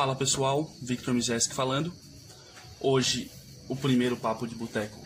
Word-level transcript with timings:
Fala 0.00 0.16
pessoal, 0.16 0.74
Victor 0.80 1.12
Mizeski 1.12 1.54
falando. 1.54 1.92
Hoje 2.80 3.30
o 3.68 3.76
primeiro 3.76 4.16
papo 4.16 4.46
de 4.46 4.54
boteco 4.54 4.98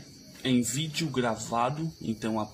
em 0.45 0.63
vídeo 0.63 1.09
gravado, 1.09 1.93
então 2.01 2.39
a, 2.39 2.49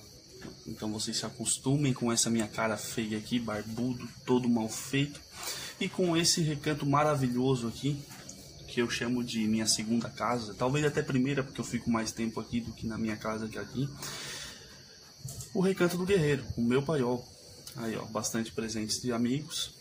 então 0.65 0.91
vocês 0.91 1.17
se 1.17 1.23
acostumem 1.27 1.93
com 1.93 2.11
essa 2.11 2.31
minha 2.31 2.47
cara 2.47 2.75
feia 2.77 3.19
aqui, 3.19 3.37
barbudo, 3.37 4.09
todo 4.25 4.49
mal 4.49 4.67
feito, 4.67 5.21
e 5.79 5.87
com 5.87 6.17
esse 6.17 6.41
recanto 6.41 6.83
maravilhoso 6.83 7.67
aqui, 7.67 8.03
que 8.67 8.81
eu 8.81 8.89
chamo 8.89 9.23
de 9.23 9.47
minha 9.47 9.67
segunda 9.67 10.09
casa, 10.09 10.55
talvez 10.55 10.83
até 10.83 11.03
primeira, 11.03 11.43
porque 11.43 11.61
eu 11.61 11.65
fico 11.65 11.91
mais 11.91 12.11
tempo 12.11 12.39
aqui 12.39 12.59
do 12.59 12.73
que 12.73 12.87
na 12.87 12.97
minha 12.97 13.17
casa 13.17 13.47
que 13.47 13.59
aqui. 13.59 13.87
O 15.53 15.61
Recanto 15.61 15.95
do 15.95 16.07
Guerreiro, 16.07 16.43
o 16.57 16.61
meu 16.63 16.81
paiol. 16.81 17.23
Aí, 17.75 17.95
ó, 17.95 18.05
bastante 18.05 18.51
presentes 18.51 18.99
de 18.99 19.13
amigos. 19.13 19.75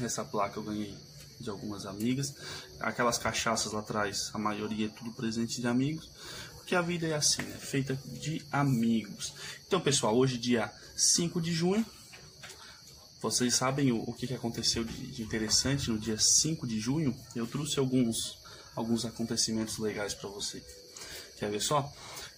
Essa 0.00 0.24
placa 0.24 0.58
eu 0.58 0.64
ganhei 0.64 0.92
de 1.40 1.50
algumas 1.50 1.86
amigas. 1.86 2.34
Aquelas 2.80 3.18
cachaças 3.18 3.72
lá 3.72 3.80
atrás, 3.80 4.30
a 4.32 4.38
maioria 4.38 4.86
é 4.86 4.88
tudo 4.88 5.12
presente 5.12 5.60
de 5.60 5.66
amigos. 5.66 6.10
Porque 6.56 6.74
a 6.74 6.80
vida 6.80 7.06
é 7.06 7.14
assim, 7.14 7.42
né? 7.42 7.56
Feita 7.58 7.98
de 8.06 8.42
amigos. 8.50 9.34
Então, 9.66 9.80
pessoal, 9.80 10.16
hoje, 10.16 10.38
dia 10.38 10.72
5 10.96 11.40
de 11.40 11.52
junho, 11.52 11.84
vocês 13.20 13.54
sabem 13.54 13.92
o, 13.92 14.02
o 14.02 14.12
que, 14.12 14.26
que 14.26 14.34
aconteceu 14.34 14.84
de, 14.84 15.06
de, 15.08 15.22
interessante 15.22 15.90
no 15.90 15.98
dia 15.98 16.18
5 16.18 16.66
de 16.66 16.80
junho? 16.80 17.14
Eu 17.34 17.46
trouxe 17.46 17.78
alguns, 17.78 18.38
alguns 18.74 19.04
acontecimentos 19.04 19.78
legais 19.78 20.14
para 20.14 20.28
você. 20.28 20.62
Quer 21.38 21.50
ver 21.50 21.60
só? 21.60 21.92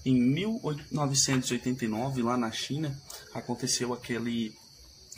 Em 0.04 0.14
1989, 0.14 2.22
lá 2.22 2.36
na 2.36 2.52
China, 2.52 2.96
aconteceu 3.34 3.92
aquele 3.92 4.56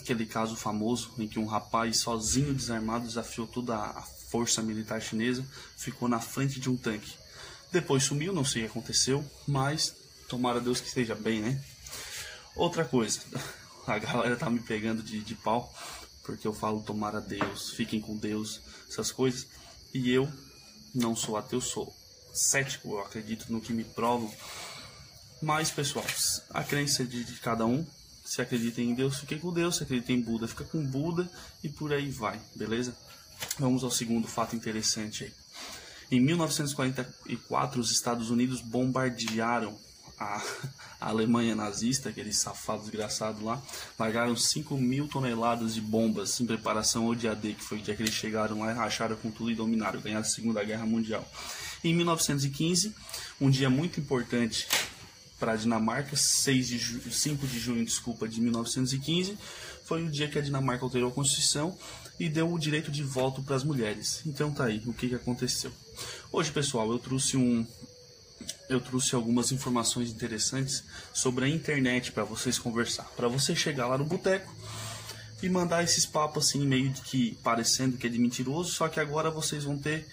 aquele 0.00 0.26
caso 0.26 0.56
famoso 0.56 1.12
em 1.18 1.26
que 1.26 1.38
um 1.38 1.46
rapaz 1.46 1.98
sozinho 1.98 2.54
desarmado 2.54 3.06
desafiou 3.06 3.46
toda 3.46 3.76
a 3.76 4.02
força 4.02 4.62
militar 4.62 5.00
chinesa, 5.00 5.44
ficou 5.76 6.08
na 6.08 6.20
frente 6.20 6.60
de 6.60 6.70
um 6.70 6.76
tanque. 6.76 7.14
Depois 7.70 8.04
sumiu, 8.04 8.32
não 8.32 8.44
sei 8.44 8.62
o 8.62 8.64
que 8.66 8.70
aconteceu, 8.70 9.24
mas 9.46 9.94
tomara 10.28 10.60
Deus 10.60 10.80
que 10.80 10.88
esteja 10.88 11.14
bem, 11.14 11.40
né? 11.40 11.62
Outra 12.56 12.84
coisa, 12.84 13.20
a 13.86 13.98
galera 13.98 14.36
tá 14.36 14.48
me 14.48 14.60
pegando 14.60 15.02
de, 15.02 15.20
de 15.20 15.34
pau 15.34 15.72
porque 16.28 16.46
eu 16.46 16.52
falo 16.52 16.82
tomara 16.82 17.22
Deus, 17.22 17.70
fiquem 17.70 18.02
com 18.02 18.14
Deus, 18.14 18.60
essas 18.86 19.10
coisas, 19.10 19.46
e 19.94 20.10
eu 20.10 20.30
não 20.94 21.16
sou 21.16 21.38
ateu, 21.38 21.58
sou 21.58 21.90
cético, 22.34 22.90
eu 22.90 23.00
acredito 23.00 23.50
no 23.50 23.62
que 23.62 23.72
me 23.72 23.82
provam. 23.82 24.30
Mas, 25.40 25.70
pessoal, 25.70 26.04
a 26.50 26.62
crença 26.62 27.02
de, 27.02 27.24
de 27.24 27.40
cada 27.40 27.64
um, 27.64 27.86
se 28.28 28.42
acredita 28.42 28.82
em 28.82 28.92
Deus, 28.92 29.20
fique 29.20 29.38
com 29.38 29.50
Deus. 29.50 29.76
Se 29.76 29.84
acredita 29.84 30.12
em 30.12 30.20
Buda, 30.20 30.46
fica 30.46 30.62
com 30.62 30.84
Buda 30.84 31.30
e 31.64 31.68
por 31.70 31.94
aí 31.94 32.10
vai, 32.10 32.38
beleza? 32.54 32.94
Vamos 33.58 33.82
ao 33.82 33.90
segundo 33.90 34.28
fato 34.28 34.54
interessante 34.54 35.24
aí. 35.24 35.32
Em 36.10 36.20
1944, 36.20 37.80
os 37.80 37.90
Estados 37.90 38.28
Unidos 38.28 38.60
bombardearam 38.60 39.74
a, 40.20 40.42
Alemanha 41.00 41.56
nazista, 41.56 42.10
aquele 42.10 42.32
safado 42.32 42.82
desgraçado 42.82 43.42
lá, 43.42 43.62
largaram 43.98 44.36
5 44.36 44.76
mil 44.76 45.08
toneladas 45.08 45.72
de 45.72 45.80
bombas 45.80 46.38
em 46.38 46.44
preparação 46.44 47.06
ao 47.06 47.14
dia 47.14 47.34
D, 47.34 47.54
que 47.54 47.64
foi 47.64 47.78
o 47.78 47.80
dia 47.80 47.96
que 47.96 48.02
eles 48.02 48.14
chegaram 48.14 48.58
lá 48.58 48.72
e 48.72 48.74
racharam 48.74 49.16
com 49.16 49.30
tudo 49.30 49.50
e 49.50 49.54
dominaram, 49.54 50.02
ganharam 50.02 50.20
a 50.20 50.28
Segunda 50.28 50.62
Guerra 50.62 50.84
Mundial. 50.84 51.26
Em 51.82 51.94
1915, 51.94 52.94
um 53.40 53.48
dia 53.48 53.70
muito 53.70 54.00
importante 54.00 54.66
para 55.38 55.52
a 55.52 55.56
Dinamarca, 55.56 56.16
6 56.16 56.68
de 56.68 57.10
5 57.14 57.46
de 57.46 57.58
junho 57.58 57.84
desculpa, 57.84 58.28
de 58.28 58.40
1915, 58.40 59.38
foi 59.84 60.04
o 60.04 60.10
dia 60.10 60.28
que 60.28 60.38
a 60.38 60.42
Dinamarca 60.42 60.84
alterou 60.84 61.10
a 61.10 61.12
Constituição 61.12 61.76
e 62.18 62.28
deu 62.28 62.52
o 62.52 62.58
direito 62.58 62.90
de 62.90 63.02
voto 63.02 63.42
para 63.42 63.56
as 63.56 63.64
mulheres. 63.64 64.22
Então 64.26 64.52
tá 64.52 64.64
aí, 64.64 64.82
o 64.86 64.92
que, 64.92 65.08
que 65.08 65.14
aconteceu. 65.14 65.72
Hoje, 66.32 66.50
pessoal, 66.50 66.90
eu 66.90 66.98
trouxe 66.98 67.36
um 67.36 67.66
eu 68.68 68.80
trouxe 68.80 69.14
algumas 69.14 69.50
informações 69.50 70.10
interessantes 70.10 70.84
sobre 71.12 71.44
a 71.44 71.48
internet 71.48 72.12
para 72.12 72.24
vocês 72.24 72.58
conversar. 72.58 73.04
Para 73.16 73.28
você 73.28 73.54
chegar 73.54 73.86
lá 73.86 73.98
no 73.98 74.04
boteco 74.04 74.54
e 75.42 75.48
mandar 75.48 75.82
esses 75.82 76.04
papos 76.04 76.48
assim 76.48 76.66
meio 76.66 76.92
que 76.92 77.38
parecendo 77.42 77.96
que 77.96 78.06
é 78.06 78.10
de 78.10 78.18
mentiroso, 78.18 78.72
só 78.72 78.88
que 78.88 79.00
agora 79.00 79.30
vocês 79.30 79.64
vão 79.64 79.78
ter 79.78 80.06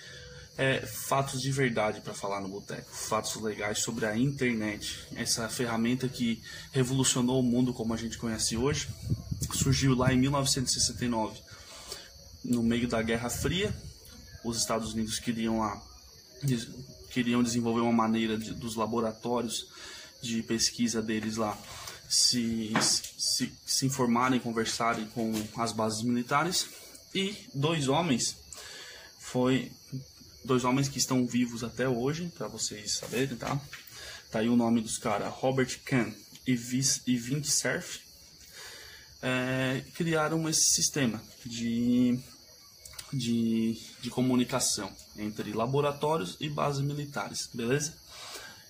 é, 0.58 0.86
fatos 0.86 1.42
de 1.42 1.52
verdade 1.52 2.02
para 2.02 2.14
falar 2.14 2.42
no 2.42 2.48
boteco, 2.48 2.90
fatos 2.92 3.36
legais 3.42 3.80
sobre 3.80 4.06
a 4.06 4.18
internet, 4.18 5.08
essa 5.16 5.50
ferramenta 5.50 6.08
que 6.08 6.42
revolucionou 6.72 7.40
o 7.40 7.44
mundo 7.44 7.74
como 7.74 7.94
a 7.94 7.98
gente 7.98 8.18
conhece 8.18 8.56
hoje, 8.56 8.88
surgiu 9.54 9.96
lá 9.96 10.14
em 10.14 10.18
1969, 10.18 11.40
no 12.44 12.64
meio 12.64 12.88
da 12.88 13.02
Guerra 13.02 13.30
Fria. 13.30 13.76
Os 14.44 14.58
Estados 14.58 14.94
Unidos 14.94 15.20
queriam 15.20 15.60
lá 15.60 15.82
queriam 17.10 17.42
desenvolver 17.42 17.80
uma 17.80 17.94
maneira 17.94 18.38
de, 18.38 18.54
dos 18.54 18.76
laboratórios 18.76 19.68
de 20.22 20.44
pesquisa 20.44 21.02
deles 21.02 21.38
lá 21.38 21.58
se, 22.10 22.74
se, 23.18 23.52
se 23.66 23.86
informarem, 23.86 24.40
conversarem 24.40 25.06
com 25.08 25.34
as 25.58 25.72
bases 25.72 26.04
militares. 26.04 26.68
E 27.14 27.36
dois 27.54 27.88
homens 27.88 28.36
foi 29.18 29.72
dois 30.46 30.64
homens 30.64 30.88
que 30.88 30.98
estão 30.98 31.26
vivos 31.26 31.64
até 31.64 31.88
hoje, 31.88 32.32
para 32.38 32.48
vocês 32.48 32.98
saberem, 32.98 33.36
tá? 33.36 33.60
Tá 34.32 34.40
aí 34.40 34.50
o 34.50 34.56
nome 34.56 34.82
dos 34.82 34.98
caras, 34.98 35.34
Robert 35.34 35.80
Kahn 35.84 36.12
e, 36.48 36.52
e 37.08 37.18
Vint 37.18 37.46
Cerf, 37.46 38.00
é, 39.22 39.82
criaram 39.96 40.48
esse 40.48 40.74
sistema 40.74 41.22
de, 41.46 42.20
de, 43.12 43.78
de 44.02 44.10
comunicação 44.10 44.92
entre 45.18 45.52
laboratórios 45.54 46.38
e 46.40 46.50
bases 46.50 46.82
militares, 46.82 47.50
beleza? 47.54 47.94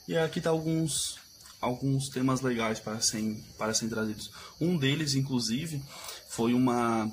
E 0.08 0.18
aqui 0.18 0.40
tá 0.40 0.50
alguns 0.50 1.20
alguns 1.66 2.10
temas 2.10 2.42
legais 2.42 2.80
para 2.80 3.02
serem, 3.02 3.44
para 3.58 3.74
serem 3.74 3.90
trazidos. 3.90 4.32
Um 4.62 4.78
deles, 4.78 5.16
inclusive, 5.16 5.82
foi 6.30 6.54
uma, 6.54 7.12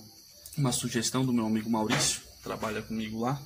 uma 0.57 0.73
sugestão 0.73 1.25
do 1.25 1.33
meu 1.33 1.47
amigo 1.47 1.71
Maurício, 1.71 2.21
trabalha 2.43 2.83
comigo 2.83 3.21
lá, 3.21 3.41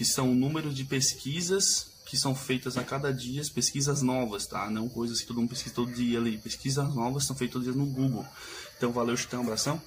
que 0.00 0.04
são 0.06 0.32
o 0.32 0.34
número 0.34 0.72
de 0.72 0.82
pesquisas 0.82 1.88
que 2.06 2.16
são 2.16 2.34
feitas 2.34 2.78
a 2.78 2.82
cada 2.82 3.12
dia, 3.12 3.42
pesquisas 3.54 4.00
novas, 4.00 4.46
tá? 4.46 4.70
Não 4.70 4.88
coisas 4.88 5.20
que 5.20 5.26
todo 5.26 5.40
mundo 5.40 5.50
pesquisa 5.50 5.74
todo 5.74 5.92
dia 5.92 6.18
ali. 6.18 6.38
Pesquisas 6.38 6.94
novas 6.94 7.26
são 7.26 7.36
feitas 7.36 7.52
todo 7.52 7.64
dia 7.64 7.74
no 7.74 7.84
Google. 7.84 8.26
Então, 8.78 8.92
valeu, 8.92 9.14
Chitão, 9.14 9.42
abração. 9.42 9.78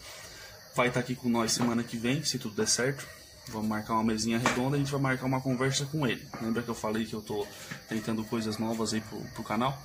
Vai 0.75 0.89
estar 0.89 0.99
aqui 0.99 1.15
com 1.15 1.29
nós 1.29 1.51
semana 1.51 1.83
que 1.83 1.97
vem, 1.97 2.23
se 2.23 2.37
tudo 2.37 2.53
der 2.53 2.67
certo. 2.67 3.03
Vamos 3.47 3.67
marcar 3.67 3.95
uma 3.95 4.03
mesinha 4.03 4.37
redonda, 4.37 4.75
a 4.75 4.79
gente 4.79 4.91
vai 4.91 5.01
marcar 5.01 5.25
uma 5.25 5.41
conversa 5.41 5.83
com 5.87 6.05
ele. 6.05 6.23
Lembra 6.39 6.61
que 6.61 6.69
eu 6.69 6.75
falei 6.75 7.07
que 7.07 7.15
eu 7.15 7.21
tô 7.23 7.47
tentando 7.89 8.23
coisas 8.23 8.59
novas 8.59 8.93
aí 8.93 9.01
pro, 9.01 9.19
pro 9.33 9.43
canal? 9.43 9.83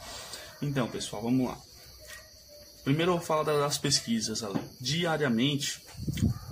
Então, 0.60 0.90
pessoal, 0.90 1.22
vamos 1.22 1.48
lá. 1.48 1.56
Primeiro 2.84 3.12
eu 3.12 3.16
vou 3.16 3.26
falar 3.26 3.44
das 3.44 3.78
pesquisas 3.78 4.42
ali. 4.42 4.60
Diariamente, 4.78 5.80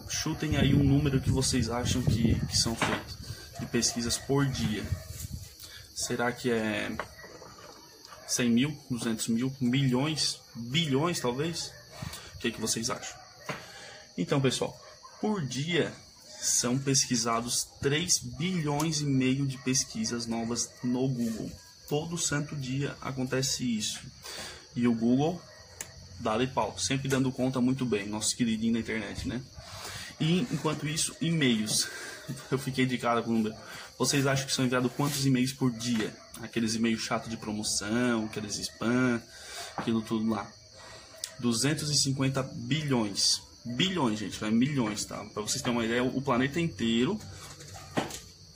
chutem 0.08 0.56
aí 0.56 0.74
um 0.74 0.82
número 0.82 1.20
que 1.20 1.30
vocês 1.30 1.68
acham 1.68 2.00
que, 2.00 2.40
que 2.46 2.56
são 2.56 2.74
feitos 2.74 3.25
de 3.58 3.66
pesquisas 3.66 4.18
por 4.18 4.46
dia. 4.46 4.84
Será 5.94 6.30
que 6.32 6.50
é 6.50 6.90
100 8.26 8.50
mil, 8.50 8.78
200 8.90 9.28
mil, 9.28 9.54
milhões, 9.60 10.40
bilhões 10.54 11.20
talvez? 11.20 11.72
O 12.34 12.38
que, 12.38 12.48
é 12.48 12.50
que 12.50 12.60
vocês 12.60 12.90
acham? 12.90 13.16
Então, 14.16 14.40
pessoal, 14.40 14.78
por 15.20 15.44
dia 15.44 15.92
são 16.40 16.78
pesquisados 16.78 17.64
3 17.80 18.18
bilhões 18.18 19.00
e 19.00 19.04
meio 19.04 19.46
de 19.46 19.58
pesquisas 19.58 20.26
novas 20.26 20.70
no 20.82 21.08
Google. 21.08 21.50
Todo 21.88 22.18
santo 22.18 22.54
dia 22.54 22.96
acontece 23.00 23.64
isso. 23.64 24.00
E 24.74 24.86
o 24.86 24.94
Google 24.94 25.40
dá-lhe 26.20 26.46
pau, 26.46 26.78
sempre 26.78 27.08
dando 27.08 27.32
conta 27.32 27.60
muito 27.60 27.84
bem, 27.84 28.06
nosso 28.06 28.36
queridinho 28.36 28.74
da 28.74 28.80
internet, 28.80 29.26
né? 29.28 29.42
E 30.20 30.40
enquanto 30.40 30.86
isso, 30.86 31.14
e-mails. 31.20 31.88
eu 32.50 32.58
fiquei 32.58 32.86
de 32.86 32.98
cara 32.98 33.22
com 33.22 33.30
o 33.30 33.34
número. 33.34 33.54
Vocês 33.98 34.26
acham 34.26 34.46
que 34.46 34.52
são 34.52 34.64
enviados 34.64 34.92
quantos 34.92 35.24
e-mails 35.24 35.52
por 35.52 35.70
dia? 35.70 36.14
Aqueles 36.42 36.74
e-mails 36.74 37.00
chato 37.00 37.28
de 37.28 37.36
promoção, 37.36 38.26
aqueles 38.26 38.58
spam, 38.58 39.22
aquilo 39.76 40.02
tudo 40.02 40.28
lá. 40.28 40.50
250 41.38 42.42
bilhões. 42.42 43.42
Bilhões, 43.64 44.18
gente, 44.18 44.42
é 44.44 44.50
milhões, 44.50 45.04
tá? 45.04 45.24
Para 45.24 45.42
vocês 45.42 45.60
terem 45.60 45.76
uma 45.76 45.84
ideia, 45.84 46.04
o 46.04 46.22
planeta 46.22 46.60
inteiro. 46.60 47.18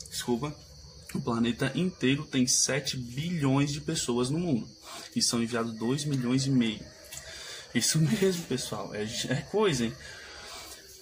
Desculpa. 0.09 0.55
O 1.13 1.21
planeta 1.21 1.73
inteiro 1.75 2.25
tem 2.25 2.47
7 2.47 2.97
bilhões 2.97 3.73
de 3.73 3.81
pessoas 3.81 4.31
no 4.31 4.39
mundo. 4.39 4.69
E 5.17 5.21
são 5.21 5.43
enviados 5.43 5.73
2 5.73 6.05
milhões 6.05 6.47
e 6.47 6.51
meio. 6.51 6.81
Isso 7.75 7.99
mesmo, 7.99 8.45
pessoal. 8.45 8.95
É, 8.95 9.03
é 9.29 9.37
coisa, 9.51 9.87
hein? 9.87 9.95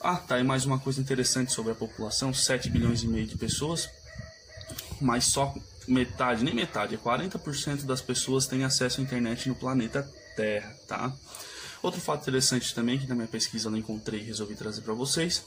Ah, 0.01 0.17
tá. 0.17 0.39
E 0.39 0.45
mais 0.45 0.65
uma 0.65 0.79
coisa 0.79 1.01
interessante 1.01 1.53
sobre 1.53 1.73
a 1.73 1.75
população: 1.75 2.33
7 2.33 2.71
bilhões 2.71 3.03
e 3.03 3.09
meio 3.09 3.27
de 3.27 3.37
pessoas, 3.37 3.89
mas 5.01 5.25
só 5.25 5.55
metade, 5.89 6.45
nem 6.45 6.55
metade, 6.55 6.95
é 6.95 6.99
40% 6.99 7.85
das 7.85 8.01
pessoas 8.01 8.47
têm 8.47 8.63
acesso 8.63 9.01
à 9.01 9.05
internet 9.05 9.49
no 9.49 9.55
planeta 9.55 10.09
Terra, 10.37 10.73
tá? 10.87 11.13
Outro 11.83 12.01
fato 12.01 12.23
interessante 12.23 12.75
também 12.75 12.99
que 12.99 13.07
na 13.07 13.15
minha 13.15 13.27
pesquisa 13.27 13.67
eu 13.67 13.71
não 13.71 13.79
encontrei 13.79 14.21
e 14.21 14.25
resolvi 14.25 14.55
trazer 14.55 14.83
para 14.83 14.95
vocês 14.95 15.45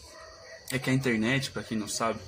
é 0.71 0.79
que 0.79 0.89
a 0.89 0.93
internet, 0.93 1.51
para 1.51 1.63
quem 1.63 1.77
não 1.77 1.87
sabe, 1.87 2.19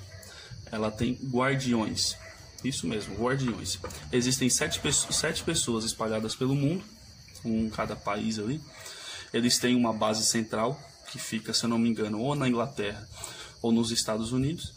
ela 0.70 0.90
tem 0.90 1.18
guardiões. 1.24 2.16
Isso 2.62 2.86
mesmo, 2.86 3.16
guardiões. 3.16 3.78
Existem 4.12 4.48
sete, 4.48 4.80
sete 4.92 5.42
pessoas 5.42 5.84
espalhadas 5.84 6.34
pelo 6.34 6.54
mundo, 6.54 6.84
um 7.44 7.66
em 7.66 7.70
cada 7.70 7.96
país 7.96 8.38
ali. 8.38 8.60
Eles 9.32 9.58
têm 9.58 9.74
uma 9.74 9.92
base 9.92 10.24
central, 10.24 10.80
que 11.14 11.18
fica, 11.20 11.54
se 11.54 11.64
eu 11.64 11.68
não 11.68 11.78
me 11.78 11.88
engano, 11.88 12.20
ou 12.20 12.34
na 12.34 12.48
Inglaterra 12.48 13.08
ou 13.62 13.70
nos 13.70 13.92
Estados 13.92 14.32
Unidos. 14.32 14.74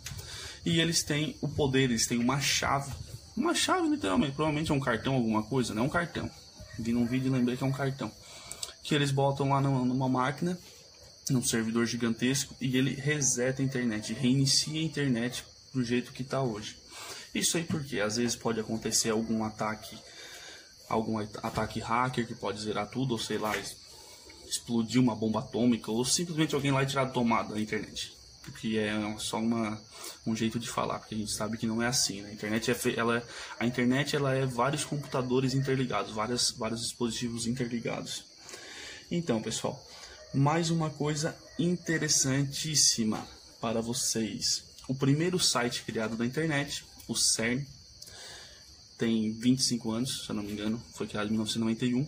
E 0.64 0.80
eles 0.80 1.02
têm 1.02 1.36
o 1.42 1.48
poder, 1.48 1.86
eles 1.86 2.06
têm 2.06 2.20
uma 2.20 2.40
chave. 2.40 2.94
Uma 3.36 3.56
chave, 3.56 3.90
literalmente. 3.90 4.34
Provavelmente 4.36 4.72
é 4.72 4.74
um 4.74 4.80
cartão, 4.80 5.16
alguma 5.16 5.42
coisa, 5.42 5.74
não 5.74 5.84
é 5.84 5.86
um 5.86 5.90
cartão. 5.90 6.30
Vi 6.78 6.94
num 6.94 7.08
vídeo 7.08 7.28
e 7.28 7.32
lembrei 7.32 7.58
que 7.58 7.64
é 7.64 7.68
um 7.68 7.72
cartão. 7.72 8.12
Que 8.84 8.94
eles 8.94 9.10
botam 9.10 9.50
lá 9.50 9.60
numa 9.60 10.08
máquina, 10.08 10.58
num 11.32 11.44
servidor 11.44 11.88
gigantesco, 11.88 12.56
e 12.62 12.78
ele 12.78 12.94
reseta 12.94 13.64
a 13.64 13.66
internet, 13.66 14.14
reinicia 14.14 14.80
a 14.80 14.84
internet 14.84 15.44
do 15.74 15.84
jeito 15.84 16.12
que 16.12 16.22
está 16.22 16.42
hoje. 16.42 16.78
Isso 17.34 17.58
aí 17.58 17.64
porque 17.64 18.00
às 18.00 18.18
vezes 18.18 18.36
pode 18.36 18.60
acontecer 18.60 19.10
algum 19.10 19.44
ataque, 19.44 19.98
algum 20.88 21.18
ataque 21.18 21.80
hacker 21.80 22.28
que 22.28 22.36
pode 22.36 22.62
zerar 22.62 22.88
tudo, 22.90 23.14
ou 23.14 23.20
sei 23.20 23.40
lá, 23.40 23.54
explodir 24.50 25.02
uma 25.02 25.16
bomba 25.16 25.40
atômica, 25.40 25.92
ou 25.92 26.04
simplesmente 26.06 26.56
alguém 26.56 26.72
lá 26.72 26.86
tirar 26.86 27.04
a 27.04 27.10
tomada 27.10 27.54
da 27.54 27.60
internet. 27.60 28.16
Que 28.60 28.78
é 28.78 28.94
só 29.20 29.40
uma, 29.40 29.82
um 30.26 30.36
jeito 30.36 30.58
de 30.58 30.70
falar, 30.70 31.00
porque 31.00 31.16
a 31.16 31.18
gente 31.18 31.32
sabe 31.32 31.58
que 31.58 31.68
não 31.68 31.82
é 31.82 31.88
assim. 31.88 32.22
Né? 32.22 32.30
A 32.30 32.34
internet 32.34 32.72
é, 32.72 32.76
ela, 32.96 33.24
a 33.60 33.66
internet 33.66 34.16
ela 34.16 34.34
é 34.34 34.46
vários 34.46 34.86
computadores 34.86 35.54
interligados, 35.54 36.14
várias, 36.14 36.52
vários 36.52 36.82
dispositivos 36.82 37.46
interligados. 37.46 38.24
Então, 39.12 39.42
pessoal, 39.42 39.86
mais 40.34 40.70
uma 40.70 40.90
coisa 40.90 41.38
interessantíssima 41.60 43.28
para 43.60 43.82
vocês. 43.82 44.64
O 44.88 44.96
primeiro 44.96 45.38
site 45.38 45.84
criado 45.84 46.16
da 46.16 46.26
internet 46.26 46.86
o 47.08 47.16
CERN, 47.16 47.66
tem 48.98 49.32
25 49.32 49.92
anos, 49.92 50.26
se 50.26 50.30
eu 50.30 50.36
não 50.36 50.44
me 50.44 50.52
engano, 50.52 50.82
foi 50.94 51.08
criado 51.08 51.28
em 51.28 51.32
1991, 51.32 52.06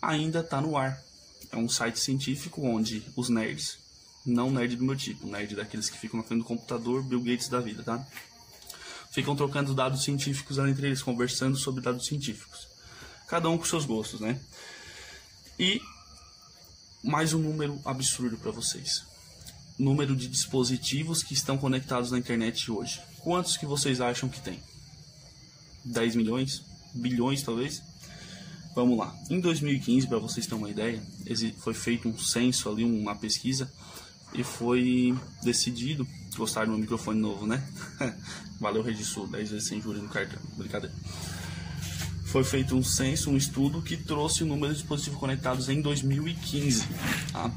ainda 0.00 0.40
está 0.40 0.60
no 0.60 0.76
ar. 0.76 1.02
É 1.50 1.56
um 1.56 1.68
site 1.68 1.98
científico 1.98 2.62
onde 2.62 3.02
os 3.16 3.28
nerds, 3.28 3.78
não 4.24 4.50
nerd 4.50 4.76
do 4.76 4.84
meu 4.84 4.96
tipo, 4.96 5.26
nerd 5.26 5.54
daqueles 5.56 5.90
que 5.90 5.98
ficam 5.98 6.18
na 6.18 6.24
frente 6.24 6.40
do 6.40 6.46
computador, 6.46 7.02
Bill 7.02 7.20
Gates 7.20 7.48
da 7.48 7.60
vida, 7.60 7.82
tá? 7.82 8.06
Ficam 9.10 9.36
trocando 9.36 9.74
dados 9.74 10.04
científicos 10.04 10.58
entre 10.58 10.86
eles, 10.86 11.02
conversando 11.02 11.56
sobre 11.56 11.82
dados 11.82 12.06
científicos. 12.06 12.68
Cada 13.26 13.48
um 13.48 13.58
com 13.58 13.64
seus 13.64 13.84
gostos, 13.84 14.20
né? 14.20 14.40
E 15.58 15.80
mais 17.02 17.32
um 17.34 17.38
número 17.38 17.80
absurdo 17.84 18.36
para 18.38 18.50
vocês. 18.50 19.04
Número 19.78 20.14
de 20.14 20.28
dispositivos 20.28 21.22
que 21.22 21.34
estão 21.34 21.58
conectados 21.58 22.10
na 22.10 22.18
internet 22.18 22.70
hoje. 22.70 23.00
Quantos 23.20 23.56
que 23.56 23.66
vocês 23.66 24.00
acham 24.00 24.28
que 24.28 24.40
tem? 24.40 24.62
10 25.84 26.14
milhões? 26.16 26.62
Bilhões, 26.94 27.42
talvez? 27.42 27.82
Vamos 28.74 28.96
lá. 28.96 29.14
Em 29.28 29.38
2015, 29.38 30.06
para 30.06 30.18
vocês 30.18 30.46
terem 30.46 30.58
uma 30.58 30.70
ideia, 30.70 31.02
foi 31.58 31.74
feito 31.74 32.08
um 32.08 32.18
censo 32.18 32.70
ali, 32.70 32.84
uma 32.84 33.14
pesquisa, 33.14 33.70
e 34.34 34.42
foi 34.42 35.14
decidido. 35.42 36.06
Gostaram 36.36 36.68
do 36.68 36.72
meu 36.72 36.80
microfone 36.80 37.20
novo, 37.20 37.46
né? 37.46 37.62
Valeu, 38.58 38.82
Regisul, 38.82 39.26
10 39.26 39.50
vezes 39.50 39.68
sem 39.68 39.80
juros 39.80 40.02
no 40.02 40.08
cartão. 40.08 40.38
Brincadeira. 40.56 40.94
Foi 42.24 42.42
feito 42.42 42.74
um 42.74 42.82
censo, 42.82 43.30
um 43.30 43.36
estudo 43.36 43.82
que 43.82 43.94
trouxe 43.94 44.42
o 44.42 44.46
número 44.46 44.72
de 44.72 44.78
dispositivos 44.78 45.18
conectados 45.20 45.68
em 45.68 45.82
2015. 45.82 46.88
Tá? 47.30 47.50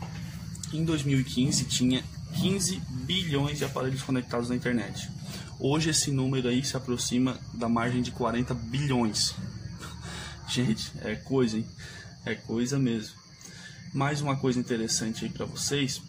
Em 0.73 0.83
2015 0.83 1.63
tinha 1.63 2.03
15 2.41 2.81
bilhões 3.05 3.57
de 3.57 3.63
aparelhos 3.63 4.03
conectados 4.03 4.49
na 4.49 4.55
internet. 4.55 5.09
Hoje 5.57 5.91
esse 5.91 6.11
número 6.11 6.49
aí 6.49 6.61
se 6.65 6.75
aproxima 6.75 7.39
da 7.53 7.69
margem 7.69 8.01
de 8.01 8.11
40 8.11 8.53
bilhões. 8.53 9.33
Gente, 10.47 10.91
é 11.01 11.15
coisa, 11.15 11.57
hein? 11.57 11.67
É 12.25 12.35
coisa 12.35 12.77
mesmo. 12.77 13.15
Mais 13.93 14.21
uma 14.21 14.37
coisa 14.37 14.59
interessante 14.59 15.25
aí 15.25 15.31
para 15.31 15.45
vocês. 15.45 16.01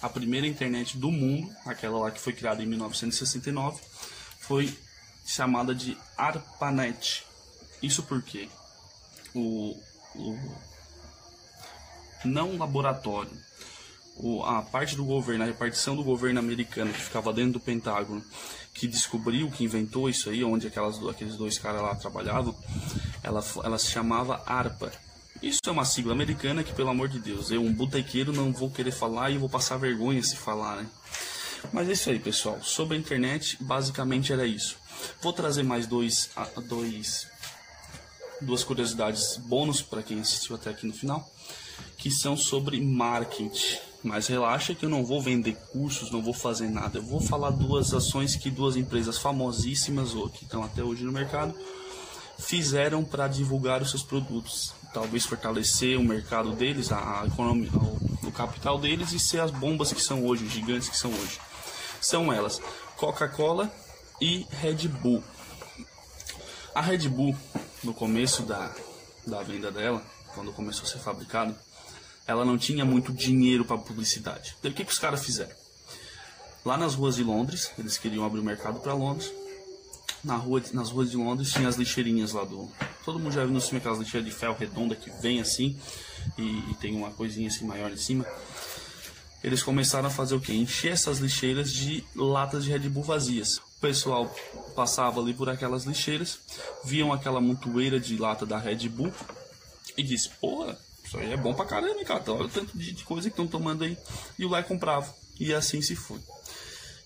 A 0.00 0.08
primeira 0.08 0.46
internet 0.46 0.96
do 0.96 1.10
mundo, 1.10 1.52
aquela 1.66 1.98
lá 1.98 2.10
que 2.10 2.20
foi 2.20 2.32
criada 2.32 2.62
em 2.62 2.66
1969, 2.66 3.80
foi 4.40 4.76
chamada 5.26 5.74
de 5.74 5.96
ARPANET. 6.16 7.24
Isso 7.82 8.02
porque 8.04 8.48
o, 9.34 9.76
o 10.14 10.38
não 12.24 12.56
laboratório 12.56 13.48
o, 14.18 14.42
a 14.44 14.62
parte 14.62 14.96
do 14.96 15.04
governo, 15.04 15.44
a 15.44 15.46
repartição 15.46 15.94
do 15.94 16.02
governo 16.02 16.40
americano 16.40 16.92
que 16.92 17.00
ficava 17.00 17.32
dentro 17.32 17.52
do 17.52 17.60
Pentágono, 17.60 18.22
que 18.74 18.86
descobriu, 18.86 19.50
que 19.50 19.64
inventou 19.64 20.08
isso 20.10 20.28
aí, 20.28 20.42
onde 20.42 20.66
aquelas, 20.66 20.98
aqueles 21.06 21.36
dois 21.36 21.58
caras 21.58 21.80
lá 21.80 21.94
trabalhavam, 21.94 22.54
ela, 23.28 23.44
ela 23.62 23.78
se 23.78 23.90
chamava 23.90 24.42
ARPA. 24.46 24.90
Isso 25.42 25.60
é 25.66 25.70
uma 25.70 25.84
sigla 25.84 26.12
americana 26.12 26.64
que, 26.64 26.72
pelo 26.72 26.88
amor 26.88 27.08
de 27.08 27.20
Deus, 27.20 27.50
eu, 27.50 27.62
um 27.62 27.72
botequeiro, 27.72 28.32
não 28.32 28.52
vou 28.52 28.70
querer 28.70 28.90
falar 28.90 29.30
e 29.30 29.38
vou 29.38 29.48
passar 29.48 29.76
vergonha 29.76 30.22
se 30.22 30.36
falar, 30.36 30.76
né? 30.76 30.86
Mas 31.72 31.88
é 31.88 31.92
isso 31.92 32.10
aí, 32.10 32.18
pessoal. 32.18 32.58
Sobre 32.62 32.96
a 32.96 33.00
internet, 33.00 33.56
basicamente 33.60 34.32
era 34.32 34.46
isso. 34.46 34.76
Vou 35.20 35.32
trazer 35.32 35.62
mais 35.62 35.86
dois, 35.86 36.30
dois 36.66 37.28
duas 38.40 38.64
curiosidades 38.64 39.36
bônus 39.36 39.82
para 39.82 40.02
quem 40.02 40.20
assistiu 40.20 40.56
até 40.56 40.70
aqui 40.70 40.86
no 40.86 40.92
final, 40.92 41.28
que 41.96 42.10
são 42.10 42.36
sobre 42.36 42.80
marketing. 42.80 43.78
Mas 44.02 44.28
relaxa 44.28 44.74
que 44.74 44.86
eu 44.86 44.88
não 44.88 45.04
vou 45.04 45.20
vender 45.20 45.56
cursos, 45.72 46.10
não 46.10 46.22
vou 46.22 46.32
fazer 46.32 46.68
nada. 46.68 46.98
Eu 46.98 47.02
vou 47.02 47.20
falar 47.20 47.50
duas 47.50 47.92
ações 47.92 48.36
que 48.36 48.50
duas 48.50 48.76
empresas 48.76 49.18
famosíssimas 49.18 50.14
ou 50.14 50.28
que 50.28 50.44
estão 50.44 50.62
até 50.62 50.82
hoje 50.82 51.04
no 51.04 51.12
mercado 51.12 51.54
fizeram 52.38 53.04
para 53.04 53.28
divulgar 53.28 53.82
os 53.82 53.90
seus 53.90 54.02
produtos. 54.02 54.72
Talvez 54.92 55.26
fortalecer 55.26 55.98
o 55.98 56.04
mercado 56.04 56.52
deles, 56.52 56.90
a 56.92 57.24
economia, 57.26 57.70
o, 57.72 58.32
capital 58.32 58.78
deles 58.78 59.12
e 59.12 59.18
ser 59.18 59.40
as 59.40 59.50
bombas 59.50 59.92
que 59.92 60.00
são 60.00 60.24
hoje, 60.24 60.44
os 60.44 60.52
gigantes 60.52 60.88
que 60.88 60.96
são 60.96 61.10
hoje. 61.10 61.40
São 62.00 62.32
elas 62.32 62.60
Coca-Cola 62.96 63.70
e 64.20 64.46
Red 64.60 64.86
Bull. 64.86 65.22
A 66.72 66.80
Red 66.80 67.08
Bull, 67.08 67.36
no 67.82 67.92
começo 67.92 68.42
da, 68.42 68.72
da 69.26 69.42
venda 69.42 69.72
dela, 69.72 70.00
quando 70.34 70.52
começou 70.52 70.84
a 70.84 70.86
ser 70.86 70.98
fabricado, 70.98 71.54
ela 72.26 72.44
não 72.44 72.56
tinha 72.56 72.84
muito 72.84 73.12
dinheiro 73.12 73.64
para 73.64 73.78
publicidade. 73.78 74.54
Então 74.60 74.70
o 74.70 74.74
que, 74.74 74.84
que 74.84 74.92
os 74.92 74.98
caras 74.98 75.24
fizeram? 75.24 75.56
Lá 76.64 76.76
nas 76.76 76.94
ruas 76.94 77.16
de 77.16 77.24
Londres, 77.24 77.72
eles 77.78 77.98
queriam 77.98 78.24
abrir 78.24 78.40
o 78.40 78.44
mercado 78.44 78.78
para 78.78 78.92
Londres. 78.92 79.32
Na 80.24 80.36
rua, 80.36 80.62
nas 80.72 80.90
ruas 80.90 81.10
de 81.10 81.16
Londres 81.16 81.52
tinha 81.52 81.68
as 81.68 81.76
lixeirinhas 81.76 82.32
lá 82.32 82.44
do. 82.44 82.68
Todo 83.04 83.18
mundo 83.18 83.32
já 83.32 83.44
viu 83.44 83.54
no 83.54 83.60
filme 83.60 83.78
aquelas 83.78 83.98
lixeiras 83.98 84.28
de 84.28 84.34
ferro 84.34 84.56
redonda 84.58 84.96
que 84.96 85.10
vem 85.22 85.40
assim 85.40 85.78
e, 86.36 86.42
e 86.42 86.74
tem 86.80 86.94
uma 86.96 87.10
coisinha 87.10 87.48
assim 87.48 87.64
maior 87.64 87.90
em 87.90 87.96
cima. 87.96 88.26
Eles 89.42 89.62
começaram 89.62 90.08
a 90.08 90.10
fazer 90.10 90.34
o 90.34 90.40
que? 90.40 90.52
Encher 90.52 90.92
essas 90.92 91.18
lixeiras 91.18 91.72
de 91.72 92.04
latas 92.16 92.64
de 92.64 92.70
Red 92.70 92.88
Bull 92.88 93.04
vazias. 93.04 93.58
O 93.58 93.80
pessoal 93.80 94.34
passava 94.74 95.20
ali 95.20 95.32
por 95.32 95.48
aquelas 95.48 95.84
lixeiras, 95.84 96.40
viam 96.84 97.12
aquela 97.12 97.40
montoeira 97.40 98.00
de 98.00 98.16
lata 98.16 98.44
da 98.44 98.58
Red 98.58 98.88
Bull 98.88 99.12
e 99.96 100.02
disse: 100.02 100.30
Porra, 100.40 100.76
isso 101.04 101.16
aí 101.16 101.32
é 101.32 101.36
bom 101.36 101.54
pra 101.54 101.64
caramba, 101.64 102.04
cara. 102.04 102.24
Olha 102.26 102.46
o 102.46 102.48
tanto 102.48 102.76
de, 102.76 102.90
de 102.90 103.04
coisa 103.04 103.30
que 103.30 103.32
estão 103.32 103.46
tomando 103.46 103.84
aí. 103.84 103.96
E 104.36 104.44
o 104.44 104.48
lá 104.48 104.62
comprava. 104.62 105.14
E 105.38 105.54
assim 105.54 105.80
se 105.80 105.94
foi. 105.94 106.18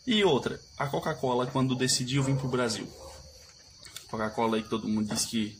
E 0.06 0.24
outra, 0.24 0.58
a 0.76 0.86
Coca-Cola, 0.86 1.46
quando 1.46 1.76
decidiu 1.76 2.22
vir 2.22 2.36
pro 2.36 2.48
Brasil. 2.48 2.88
Coca-Cola 4.12 4.56
aí 4.56 4.62
que 4.62 4.68
todo 4.68 4.88
mundo 4.88 5.08
diz 5.08 5.24
que 5.24 5.58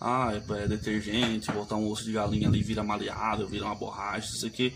ah, 0.00 0.32
é, 0.32 0.64
é 0.64 0.68
detergente, 0.68 1.50
botar 1.50 1.76
um 1.76 1.88
osso 1.88 2.04
de 2.04 2.12
galinha 2.12 2.48
ali 2.48 2.62
vira 2.62 2.84
maleável, 2.84 3.48
vira 3.48 3.64
uma 3.64 3.74
borracha, 3.74 4.34
isso 4.34 4.46
aqui. 4.46 4.74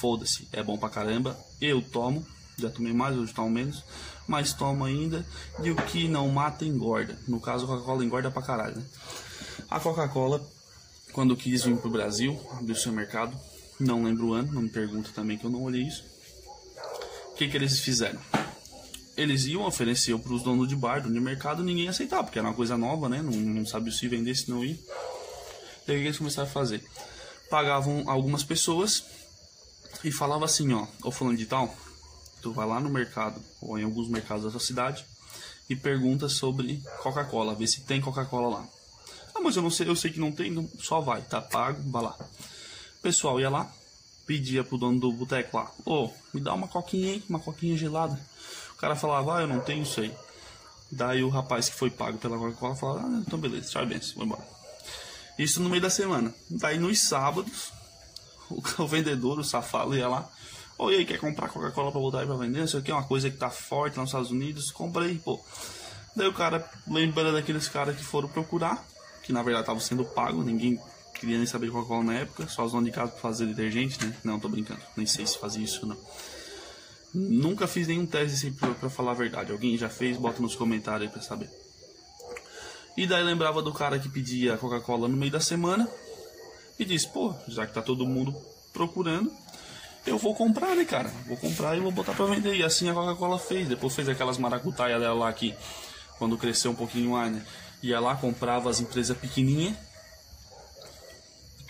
Foda-se, 0.00 0.48
é 0.52 0.62
bom 0.62 0.78
pra 0.78 0.88
caramba. 0.88 1.38
Eu 1.60 1.82
tomo, 1.82 2.26
já 2.58 2.70
tomei 2.70 2.92
mais, 2.92 3.16
hoje 3.16 3.34
tomo 3.34 3.50
menos, 3.50 3.84
mas 4.26 4.52
tomo 4.52 4.84
ainda. 4.84 5.26
E 5.62 5.70
o 5.70 5.76
que 5.76 6.08
não 6.08 6.28
mata 6.28 6.64
engorda. 6.64 7.18
No 7.28 7.40
caso, 7.40 7.64
a 7.64 7.68
Coca-Cola 7.68 8.04
engorda 8.04 8.30
pra 8.30 8.42
caralho, 8.42 8.76
né? 8.76 8.84
A 9.68 9.78
Coca-Cola 9.78 10.44
quando 11.12 11.36
quis 11.36 11.64
vir 11.64 11.76
para 11.76 11.88
o 11.88 11.90
Brasil, 11.90 12.40
abrir 12.52 12.72
o 12.72 12.76
seu 12.76 12.92
mercado, 12.92 13.36
não 13.78 14.04
lembro 14.04 14.28
o 14.28 14.32
ano, 14.32 14.52
não 14.52 14.62
me 14.62 14.68
pergunta 14.68 15.10
também 15.14 15.36
que 15.36 15.44
eu 15.44 15.50
não 15.50 15.62
olhei 15.62 15.82
isso. 15.82 16.04
O 17.30 17.34
que, 17.34 17.48
que 17.48 17.56
eles 17.56 17.80
fizeram? 17.80 18.20
Eles 19.20 19.44
iam 19.44 19.66
oferecer 19.66 20.18
para 20.18 20.32
os 20.32 20.42
donos 20.42 20.66
de 20.66 20.74
bar, 20.74 21.02
dono 21.02 21.12
de 21.12 21.20
mercado, 21.20 21.62
ninguém 21.62 21.88
aceitava, 21.88 22.24
porque 22.24 22.38
era 22.38 22.48
uma 22.48 22.54
coisa 22.54 22.78
nova, 22.78 23.06
né? 23.06 23.20
Não, 23.20 23.32
não 23.32 23.66
sabia 23.66 23.92
se 23.92 24.08
vender, 24.08 24.34
se 24.34 24.48
não 24.48 24.64
ir. 24.64 24.82
Daí 25.86 25.96
o 25.96 26.00
que 26.00 26.06
eles 26.06 26.16
começaram 26.16 26.48
a 26.48 26.50
fazer? 26.50 26.82
Pagavam 27.50 28.08
algumas 28.08 28.42
pessoas 28.42 29.04
e 30.02 30.10
falava 30.10 30.46
assim, 30.46 30.72
ó, 30.72 30.86
ou 31.02 31.12
falando 31.12 31.36
de 31.36 31.44
tal, 31.44 31.76
tu 32.40 32.50
vai 32.50 32.66
lá 32.66 32.80
no 32.80 32.88
mercado, 32.88 33.38
ou 33.60 33.78
em 33.78 33.84
alguns 33.84 34.08
mercados 34.08 34.44
da 34.44 34.50
sua 34.50 34.60
cidade, 34.60 35.04
e 35.68 35.76
pergunta 35.76 36.26
sobre 36.26 36.82
Coca-Cola, 37.02 37.54
vê 37.54 37.66
se 37.66 37.82
tem 37.82 38.00
Coca-Cola 38.00 38.56
lá. 38.56 38.68
Ah, 39.34 39.40
mas 39.42 39.54
eu 39.54 39.62
não 39.62 39.70
sei, 39.70 39.86
eu 39.86 39.96
sei 39.96 40.10
que 40.10 40.18
não 40.18 40.32
tem, 40.32 40.50
não, 40.50 40.66
só 40.78 40.98
vai, 41.02 41.20
tá 41.20 41.42
pago, 41.42 41.82
vai 41.90 42.04
lá. 42.04 42.16
O 42.98 43.02
pessoal 43.02 43.38
ia 43.38 43.50
lá, 43.50 43.70
pedia 44.26 44.64
pro 44.64 44.78
dono 44.78 44.98
do 44.98 45.12
boteco 45.12 45.58
lá, 45.58 45.70
ô, 45.84 46.04
oh, 46.06 46.10
me 46.32 46.40
dá 46.40 46.54
uma 46.54 46.68
coquinha 46.68 47.12
aí, 47.12 47.22
uma 47.28 47.38
coquinha 47.38 47.76
gelada. 47.76 48.18
Cara 48.80 48.96
falava, 48.96 49.38
ah, 49.38 49.40
eu 49.42 49.46
não 49.46 49.60
tenho 49.60 49.82
isso 49.82 50.00
aí. 50.00 50.14
Daí 50.90 51.22
o 51.22 51.28
rapaz 51.28 51.68
que 51.68 51.76
foi 51.76 51.90
pago 51.90 52.18
pela 52.18 52.38
Coca-Cola 52.38 52.74
falava, 52.74 53.06
ah, 53.06 53.22
então 53.26 53.38
beleza, 53.38 53.70
tchau, 53.70 53.86
benção, 53.86 54.14
vou 54.16 54.24
embora. 54.24 54.42
Isso 55.38 55.60
no 55.62 55.68
meio 55.68 55.82
da 55.82 55.90
semana. 55.90 56.34
Daí 56.48 56.78
nos 56.78 57.00
sábados, 57.00 57.72
o, 58.78 58.86
vendedor, 58.86 59.38
o 59.38 59.44
safado, 59.44 59.96
ia 59.96 60.08
lá, 60.08 60.28
Oi, 60.82 60.96
aí, 60.96 61.04
quer 61.04 61.18
comprar 61.18 61.50
Coca-Cola 61.50 61.92
pra 61.92 62.00
botar 62.00 62.20
aí 62.20 62.26
pra 62.26 62.36
vender? 62.36 62.64
Isso 62.64 62.78
aqui 62.78 62.90
é 62.90 62.94
uma 62.94 63.04
coisa 63.04 63.28
que 63.28 63.36
tá 63.36 63.50
forte 63.50 63.98
nos 63.98 64.08
Estados 64.08 64.30
Unidos, 64.30 64.70
comprei, 64.70 65.18
pô. 65.18 65.38
Daí 66.16 66.26
o 66.26 66.32
cara 66.32 66.66
lembra 66.88 67.30
daqueles 67.30 67.68
caras 67.68 67.94
que 67.94 68.02
foram 68.02 68.30
procurar, 68.30 68.82
que 69.22 69.30
na 69.30 69.42
verdade 69.42 69.64
estavam 69.64 69.80
sendo 69.80 70.06
pago, 70.06 70.42
ninguém 70.42 70.80
queria 71.14 71.36
nem 71.36 71.46
saber 71.46 71.70
Coca-Cola 71.70 72.04
na 72.04 72.14
época, 72.14 72.48
só 72.48 72.64
as 72.64 72.72
donas 72.72 72.86
de 72.86 72.92
casa 72.92 73.12
pra 73.12 73.20
fazer 73.20 73.44
detergente, 73.44 74.02
né? 74.02 74.16
Não, 74.24 74.40
tô 74.40 74.48
brincando, 74.48 74.80
nem 74.96 75.04
sei 75.04 75.26
se 75.26 75.36
fazia 75.36 75.62
isso 75.62 75.84
não. 75.84 75.98
Nunca 77.12 77.66
fiz 77.66 77.88
nenhum 77.88 78.06
teste 78.06 78.34
assim 78.34 78.52
pra 78.52 78.88
falar 78.88 79.12
a 79.12 79.14
verdade. 79.14 79.50
Alguém 79.50 79.76
já 79.76 79.88
fez? 79.88 80.16
Bota 80.16 80.40
nos 80.40 80.54
comentários 80.54 81.08
aí 81.08 81.12
pra 81.12 81.22
saber. 81.22 81.50
E 82.96 83.06
daí 83.06 83.22
lembrava 83.22 83.62
do 83.62 83.72
cara 83.72 83.98
que 83.98 84.08
pedia 84.08 84.56
Coca-Cola 84.56 85.08
no 85.08 85.16
meio 85.16 85.32
da 85.32 85.40
semana 85.40 85.88
e 86.78 86.84
disse: 86.84 87.08
pô, 87.08 87.34
já 87.48 87.66
que 87.66 87.74
tá 87.74 87.82
todo 87.82 88.06
mundo 88.06 88.34
procurando, 88.72 89.32
eu 90.06 90.18
vou 90.18 90.34
comprar, 90.34 90.76
né, 90.76 90.84
cara? 90.84 91.08
Vou 91.26 91.36
comprar 91.36 91.76
e 91.76 91.80
vou 91.80 91.90
botar 91.90 92.14
pra 92.14 92.26
vender. 92.26 92.54
E 92.54 92.62
assim 92.62 92.88
a 92.88 92.94
Coca-Cola 92.94 93.38
fez. 93.38 93.68
Depois 93.68 93.94
fez 93.94 94.08
aquelas 94.08 94.38
maracutaias 94.38 95.00
dela 95.00 95.14
lá 95.14 95.32
que, 95.32 95.54
quando 96.18 96.38
cresceu 96.38 96.70
um 96.70 96.76
pouquinho 96.76 97.12
mais, 97.12 97.32
né? 97.32 97.44
Ia 97.82 97.98
lá, 97.98 98.14
comprava 98.14 98.70
as 98.70 98.80
empresas 98.80 99.16
pequenininhas 99.16 99.76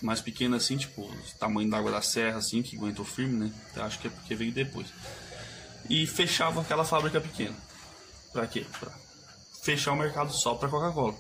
mais 0.03 0.21
pequena 0.21 0.57
assim, 0.57 0.77
tipo, 0.77 1.09
tamanho 1.39 1.69
da 1.69 1.79
água 1.79 1.91
da 1.91 2.03
serra 2.03 2.39
assim, 2.39 2.63
que 2.63 2.77
aguentou 2.77 3.05
firme, 3.05 3.45
né? 3.45 3.53
Acho 3.77 3.99
que 3.99 4.07
é 4.07 4.11
porque 4.11 4.35
veio 4.35 4.53
depois. 4.53 4.89
E 5.91 6.07
fechava 6.07 6.61
aquela 6.61 6.85
fábrica 6.85 7.21
pequena. 7.21 7.57
Pra 8.33 8.47
quê? 8.47 8.65
Pra 8.79 8.93
fechar 9.63 9.93
o 9.93 9.97
mercado 9.97 10.33
só 10.33 10.55
pra 10.55 10.69
Coca-Cola. 10.69 11.15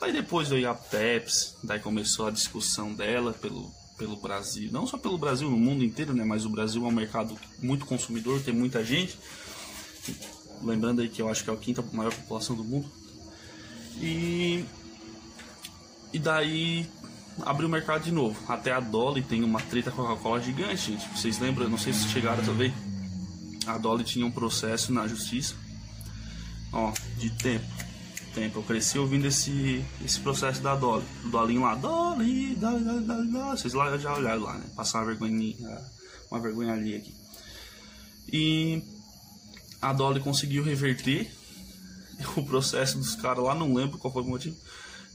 Daí 0.00 0.12
depois 0.12 0.48
veio 0.48 0.68
a 0.68 0.74
Pepsi, 0.74 1.54
daí 1.62 1.80
começou 1.80 2.26
a 2.26 2.30
discussão 2.30 2.92
dela 2.92 3.32
pelo, 3.32 3.72
pelo 3.96 4.16
Brasil. 4.16 4.70
Não 4.72 4.86
só 4.86 4.98
pelo 4.98 5.16
Brasil, 5.16 5.48
no 5.48 5.56
mundo 5.56 5.84
inteiro, 5.84 6.12
né? 6.12 6.24
Mas 6.24 6.44
o 6.44 6.50
Brasil 6.50 6.84
é 6.84 6.88
um 6.88 6.92
mercado 6.92 7.38
muito 7.60 7.86
consumidor, 7.86 8.42
tem 8.42 8.52
muita 8.52 8.84
gente. 8.84 9.18
Lembrando 10.62 11.00
aí 11.00 11.08
que 11.08 11.22
eu 11.22 11.28
acho 11.28 11.44
que 11.44 11.50
é 11.50 11.52
a 11.52 11.56
quinta 11.56 11.84
maior 11.92 12.12
população 12.12 12.56
do 12.56 12.64
mundo. 12.64 12.90
E. 14.00 14.64
E 16.12 16.18
daí 16.18 16.88
abriu 17.44 17.68
o 17.68 17.70
mercado 17.70 18.02
de 18.02 18.10
novo. 18.10 18.36
Até 18.50 18.72
a 18.72 18.80
Dolly 18.80 19.22
tem 19.22 19.44
uma 19.44 19.60
treta 19.60 19.92
Coca-Cola 19.92 20.40
gigante, 20.40 20.92
gente. 20.92 21.08
Vocês 21.16 21.38
lembram? 21.38 21.68
Não 21.68 21.78
sei 21.78 21.92
se 21.92 22.08
chegaram 22.08 22.42
ver. 22.54 22.72
A 23.68 23.78
Dolly 23.78 24.04
tinha 24.04 24.26
um 24.26 24.30
processo 24.30 24.92
na 24.92 25.06
justiça. 25.06 25.54
Ó, 26.72 26.92
de 27.18 27.30
tempo. 27.30 27.66
Tempo. 28.34 28.58
Eu 28.58 28.62
cresci 28.62 28.98
ouvindo 28.98 29.26
esse, 29.26 29.84
esse 30.04 30.18
processo 30.20 30.60
da 30.60 30.74
Dolly. 30.74 31.04
O 31.24 31.28
Dolinho 31.28 31.62
lá, 31.62 31.74
Dolly, 31.74 32.54
Dolly, 32.56 32.84
Dolly, 32.84 33.04
Dolly, 33.04 33.30
Dolly. 33.30 33.58
Vocês 33.58 33.74
lá 33.74 33.96
já 33.98 34.14
olharam 34.14 34.42
lá, 34.42 34.58
né? 34.58 34.66
Passar 34.74 34.98
uma 34.98 35.06
vergonha, 35.06 35.54
uma 36.30 36.40
vergonha 36.40 36.72
ali 36.72 36.96
aqui. 36.96 37.14
E 38.32 38.82
a 39.80 39.92
Dolly 39.92 40.20
conseguiu 40.20 40.62
reverter 40.62 41.30
o 42.36 42.44
processo 42.44 42.98
dos 42.98 43.14
caras 43.14 43.44
lá, 43.44 43.54
não 43.54 43.74
lembro 43.74 43.98
qual 43.98 44.12
foi 44.12 44.22
o 44.22 44.26
motivo 44.26 44.56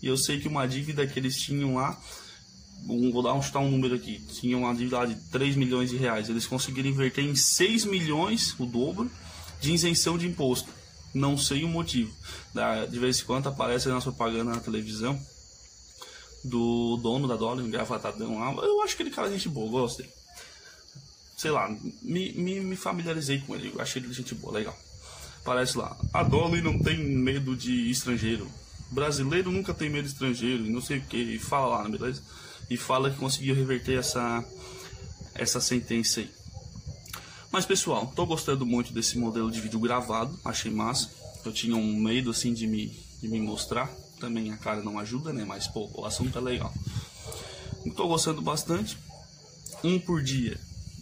e 0.03 0.07
eu 0.07 0.17
sei 0.17 0.38
que 0.38 0.50
uma 0.50 0.67
dívida 0.67 1.07
que 1.07 1.17
eles 1.17 1.38
tinham 1.38 1.75
lá, 1.75 1.98
vou 3.12 3.22
dar 3.22 3.34
um, 3.34 3.42
chutar 3.42 3.60
um 3.60 3.72
número 3.72 3.96
aqui, 3.96 4.20
tinham 4.20 4.62
uma 4.62 4.75
dívida 4.75 5.06
de 5.06 5.15
3 5.30 5.56
milhões 5.56 5.89
de 5.89 5.98
reais. 5.98 6.30
Eles 6.30 6.46
conseguiram 6.46 6.89
inverter 6.89 7.24
em 7.24 7.36
6 7.36 7.86
milhões, 7.86 8.56
o 8.60 8.65
dobro, 8.65 9.10
de 9.62 9.74
isenção 9.74 10.18
de 10.18 10.27
imposto. 10.27 10.70
Não 11.13 11.38
sei 11.38 11.63
o 11.63 11.68
motivo. 11.68 12.13
De 12.89 13.00
vez 13.00 13.20
em 13.20 13.25
quando 13.25 13.48
aparece 13.48 13.88
na 13.88 14.01
propaganda 14.01 14.51
na 14.51 14.60
televisão 14.60 15.20
do 16.44 16.98
dono 16.98 17.27
da 17.27 17.36
Dolly, 17.36 17.63
um 17.63 17.72
gravatadão 17.72 18.39
lá. 18.39 18.51
Eu 18.63 18.82
acho 18.82 18.98
que 18.98 19.03
ele 19.03 19.12
cara 19.12 19.30
gente 19.30 19.48
boa, 19.48 19.70
gostei. 19.70 20.10
Sei 21.38 21.51
lá, 21.51 21.70
me, 22.01 22.34
me, 22.34 22.60
me 22.60 22.75
familiarizei 22.75 23.39
com 23.39 23.56
ele, 23.56 23.74
achei 23.80 24.01
ele 24.01 24.13
gente 24.13 24.36
boa, 24.36 24.53
legal. 24.53 24.77
Parece 25.46 25.77
lá, 25.77 25.98
a 26.13 26.24
Dolly 26.24 26.62
não 26.62 26.80
tem 26.80 26.98
medo 26.98 27.56
de 27.56 27.89
estrangeiro 27.92 28.50
brasileiro 28.94 29.51
nunca 29.51 29.74
tem 29.74 29.89
medo 29.89 30.08
estrangeiro, 30.08 30.63
não 30.63 30.82
sei 30.82 31.00
o 31.00 31.01
que, 31.01 31.39
fala 31.39 31.77
lá, 31.77 31.89
beleza? 31.89 32.22
E 32.70 32.77
fala 32.77 33.10
que 33.10 33.17
conseguiu 33.17 33.55
reverter 33.55 34.00
essa, 34.00 34.43
essa 35.36 35.60
sentença 35.62 36.22
aí. 36.22 36.32
Mas 37.51 37.65
pessoal, 37.65 38.12
tô 38.15 38.25
gostando 38.25 38.65
muito 38.65 38.91
desse 38.91 39.17
modelo 39.17 39.51
de 39.51 39.62
vídeo 39.62 39.79
gravado, 39.79 40.38
achei 40.43 40.72
massa. 40.72 41.12
Eu 41.46 41.51
tinha 41.51 41.75
um 41.75 41.96
medo 41.96 42.32
assim 42.32 42.53
de 42.53 42.65
me, 42.65 42.88
de 43.22 43.27
me 43.27 43.39
mostrar, 43.39 43.88
também 44.20 44.51
a 44.51 44.58
cara 44.58 44.82
não 44.82 44.98
ajuda, 44.98 45.32
né? 45.32 45.46
Mas 45.46 45.67
pô, 45.67 45.89
o 45.93 46.05
assunto 46.05 46.38
é 46.38 46.41
legal. 46.41 46.74
Tô 47.96 48.08
gostando 48.08 48.41
bastante. 48.41 48.98
Um 49.84 50.00
por 50.00 50.24
dia, 50.24 50.60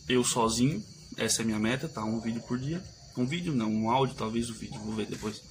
eu 0.10 0.24
sozinho, 0.24 0.84
essa 1.16 1.42
é 1.42 1.46
minha 1.46 1.60
meta, 1.60 1.88
tá? 1.88 2.04
Um 2.04 2.20
vídeo 2.20 2.42
por 2.42 2.58
dia. 2.58 2.84
Um 3.16 3.26
vídeo 3.26 3.54
não, 3.54 3.72
um 3.72 3.90
áudio, 3.90 4.16
talvez 4.16 4.50
o 4.50 4.54
vídeo, 4.54 4.80
vou 4.82 4.96
ver 4.96 5.06
depois. 5.06 5.42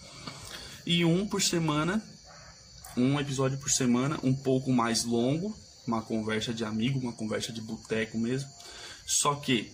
E 0.84 1.04
um 1.04 1.26
por 1.26 1.40
semana 1.40 2.02
um 2.96 3.18
episódio 3.20 3.58
por 3.58 3.70
semana, 3.70 4.18
um 4.22 4.34
pouco 4.34 4.72
mais 4.72 5.04
longo, 5.04 5.56
uma 5.90 6.02
conversa 6.02 6.54
de 6.54 6.64
amigo, 6.64 7.00
uma 7.00 7.12
conversa 7.12 7.52
de 7.52 7.60
boteco 7.60 8.16
mesmo. 8.16 8.48
Só 9.06 9.34
que, 9.34 9.72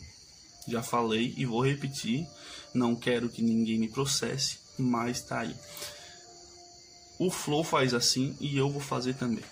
já 0.66 0.82
falei 0.82 1.34
e 1.36 1.44
vou 1.44 1.64
repetir, 1.64 2.26
não 2.72 2.96
quero 2.96 3.28
que 3.28 3.42
ninguém 3.42 3.78
me 3.78 3.88
processe, 3.88 4.58
mas 4.78 5.20
tá 5.20 5.40
aí. 5.40 5.54
O 7.18 7.30
Flow 7.30 7.62
faz 7.62 7.94
assim 7.94 8.36
e 8.40 8.56
eu 8.56 8.70
vou 8.70 8.80
fazer 8.80 9.14
também. 9.14 9.44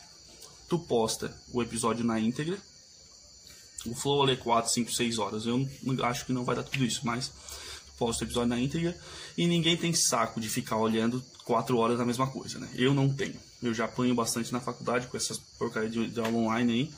Tu 0.68 0.78
posta 0.78 1.34
o 1.52 1.62
episódio 1.62 2.04
na 2.04 2.18
íntegra. 2.18 2.58
O 3.86 3.94
Flow 3.94 4.28
é 4.28 4.36
4, 4.36 4.72
5, 4.72 4.92
6 4.92 5.18
horas. 5.18 5.46
Eu 5.46 5.68
acho 6.02 6.24
que 6.24 6.32
não 6.32 6.44
vai 6.44 6.56
dar 6.56 6.62
tudo 6.62 6.84
isso, 6.84 7.02
mas 7.04 7.30
posto 7.98 8.22
o 8.22 8.24
episódio 8.24 8.48
na 8.48 8.58
íntegra. 8.58 8.98
E 9.36 9.46
ninguém 9.46 9.76
tem 9.76 9.92
saco 9.94 10.40
de 10.40 10.48
ficar 10.48 10.76
olhando 10.76 11.24
4 11.44 11.76
horas 11.76 11.98
da 11.98 12.04
mesma 12.04 12.26
coisa, 12.26 12.58
né? 12.58 12.68
Eu 12.74 12.94
não 12.94 13.14
tenho. 13.14 13.38
Eu 13.64 13.72
já 13.72 13.86
apanho 13.86 14.14
bastante 14.14 14.52
na 14.52 14.60
faculdade 14.60 15.06
com 15.06 15.16
essas 15.16 15.38
porcarias 15.58 15.90
de, 15.90 16.08
de 16.08 16.20
aula 16.20 16.36
online 16.36 16.72
aí. 16.72 16.94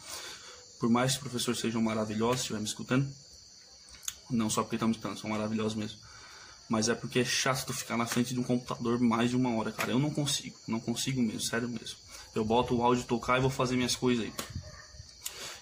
Por 0.81 0.91
mais 0.91 1.13
que 1.13 1.19
os 1.19 1.23
professores 1.23 1.61
sejam 1.61 1.81
maravilhosos, 1.81 2.41
estiver 2.41 2.59
me 2.59 2.65
escutando. 2.65 3.09
Não 4.29 4.51
só 4.51 4.63
porque 4.63 4.75
estão 4.75 4.89
me 4.89 4.95
escutando, 4.95 5.19
são 5.19 5.31
maravilhosos 5.31 5.75
mesmo. 5.75 5.99
Mas 6.69 6.89
é 6.89 6.95
porque 6.95 7.21
é 7.21 7.25
chato 7.25 7.73
ficar 7.73 7.97
na 7.97 8.05
frente 8.05 8.35
de 8.35 8.41
um 8.41 8.43
computador 8.43 8.99
mais 8.99 9.31
de 9.31 9.37
uma 9.37 9.55
hora, 9.57 9.71
cara. 9.71 9.93
Eu 9.93 10.01
não 10.01 10.11
consigo, 10.11 10.59
não 10.67 10.81
consigo 10.81 11.23
mesmo, 11.23 11.41
sério 11.41 11.69
mesmo. 11.69 11.97
Eu 12.35 12.45
boto 12.45 12.75
o 12.75 12.83
áudio 12.83 13.05
tocar 13.05 13.39
e 13.39 13.41
vou 13.41 13.51
fazer 13.51 13.77
minhas 13.77 13.95
coisas 13.95 14.25
aí. 14.25 14.33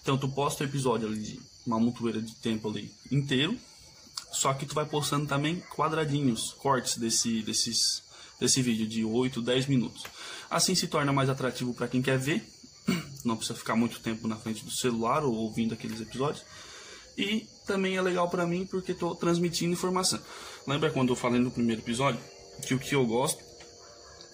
Então 0.01 0.17
tu 0.17 0.29
posta 0.29 0.65
o 0.65 0.67
episódio 0.67 1.07
ali 1.07 1.21
de 1.21 1.41
uma 1.67 1.79
montoeira 1.79 2.23
de 2.23 2.35
tempo 2.37 2.69
ali 2.69 2.91
inteiro. 3.13 3.59
Só 4.33 4.53
que 4.55 4.67
tu 4.67 4.75
vai 4.75 4.87
postando 4.87 5.27
também 5.27 5.61
quadradinhos, 5.61 6.55
cortes 6.55 6.97
desse, 6.97 7.43
desses, 7.43 8.03
desse 8.41 8.61
vídeo 8.63 8.87
de 8.87 9.05
8, 9.05 9.41
10 9.41 9.67
minutos. 9.67 10.05
Assim 10.51 10.75
se 10.75 10.87
torna 10.87 11.13
mais 11.13 11.29
atrativo 11.29 11.75
para 11.75 11.89
quem 11.89 12.03
quer 12.03 12.19
ver, 12.19 12.45
não 13.25 13.37
precisa 13.37 13.59
ficar 13.59 13.77
muito 13.77 14.01
tempo 14.01 14.29
na 14.29 14.37
frente 14.37 14.65
do 14.65 14.71
celular 14.71 15.25
ou 15.25 15.35
ouvindo 15.35 15.75
aqueles 15.75 16.01
episódios. 16.01 16.45
E 17.17 17.47
também 17.67 17.97
é 17.97 18.03
legal 18.03 18.29
para 18.29 18.47
mim 18.47 18.67
porque 18.67 18.93
estou 18.93 19.15
transmitindo 19.15 19.73
informação. 19.73 20.21
Lembra 20.67 20.91
quando 20.91 21.11
eu 21.11 21.17
falei 21.17 21.41
no 21.41 21.51
primeiro 21.51 21.81
episódio 21.81 22.21
que 22.67 22.75
o 22.75 22.79
que 22.79 22.95
eu 22.95 23.07
gosto 23.07 23.43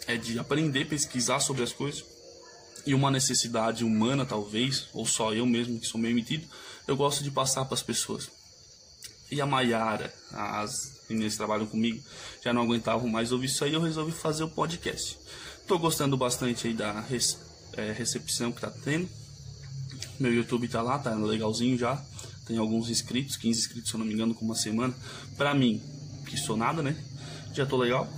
é 0.07 0.17
de 0.17 0.39
aprender, 0.39 0.89
pesquisar 0.89 1.41
sobre 1.41 1.63
as 1.63 1.73
coisas 1.73 2.05
e 2.87 2.95
uma 2.95 3.11
necessidade 3.11 3.85
humana 3.85 4.25
talvez, 4.25 4.89
ou 4.93 5.07
só 5.07 5.33
eu 5.35 5.47
mesmo 5.47 5.79
que 5.79 5.87
sou 5.87 6.01
meio 6.01 6.15
metido, 6.15 6.47
eu 6.87 6.97
gosto 6.97 7.23
de 7.23 7.31
passar 7.31 7.65
para 7.65 7.75
as 7.75 7.83
pessoas. 7.83 8.31
E 9.31 9.41
a 9.41 9.47
Maiara, 9.47 10.13
as 10.33 11.01
meninas 11.09 11.35
que 11.35 11.39
trabalham 11.39 11.67
comigo, 11.67 12.03
já 12.43 12.53
não 12.53 12.63
aguentavam 12.63 13.09
mais 13.09 13.31
ouvir 13.31 13.47
isso 13.47 13.65
aí, 13.65 13.73
eu 13.73 13.81
resolvi 13.81 14.13
fazer 14.13 14.43
o 14.43 14.49
podcast. 14.49 15.19
Tô 15.67 15.79
gostando 15.79 16.17
bastante 16.17 16.67
aí 16.67 16.75
da 16.75 17.05
é, 17.75 17.93
recepção 17.93 18.51
que 18.51 18.61
tá 18.61 18.71
tendo. 18.71 19.09
Meu 20.19 20.35
YouTube 20.35 20.67
tá 20.67 20.83
lá, 20.83 20.99
tá 20.99 21.15
legalzinho 21.15 21.79
já. 21.79 21.97
Tem 22.47 22.59
alguns 22.59 22.91
inscritos, 22.91 23.37
15 23.37 23.61
inscritos, 23.61 23.91
se 23.91 23.95
eu 23.95 23.99
não 23.99 24.07
me 24.07 24.13
engano, 24.13 24.35
com 24.35 24.45
uma 24.45 24.57
semana. 24.57 24.93
Pra 25.37 25.55
mim, 25.55 25.81
que 26.27 26.37
sou 26.37 26.57
nada, 26.57 26.83
né? 26.83 26.97
Já 27.55 27.65
tô 27.65 27.77
legal. 27.77 28.09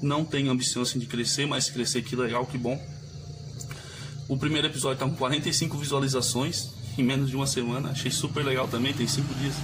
Não 0.00 0.24
tenho 0.24 0.50
ambição 0.50 0.82
assim 0.82 0.98
de 0.98 1.06
crescer, 1.06 1.46
mas 1.46 1.68
crescer 1.68 2.02
que 2.02 2.14
legal, 2.14 2.46
que 2.46 2.56
bom. 2.56 2.80
O 4.28 4.36
primeiro 4.36 4.68
episódio 4.68 4.98
tá 4.98 5.04
com 5.04 5.16
45 5.16 5.76
visualizações 5.76 6.70
em 6.96 7.02
menos 7.02 7.28
de 7.28 7.36
uma 7.36 7.46
semana. 7.46 7.90
Achei 7.90 8.10
super 8.10 8.44
legal 8.44 8.68
também, 8.68 8.92
tem 8.92 9.06
5 9.06 9.34
dias. 9.34 9.54